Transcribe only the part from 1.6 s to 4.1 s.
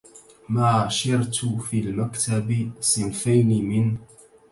المكتب صنفين من